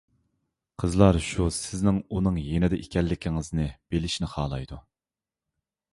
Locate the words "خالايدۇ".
4.37-4.83